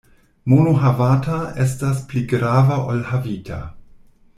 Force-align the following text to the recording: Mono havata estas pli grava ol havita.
Mono 0.53 0.71
havata 0.83 1.35
estas 1.67 2.01
pli 2.13 2.25
grava 2.35 2.81
ol 2.95 3.07
havita. 3.15 3.63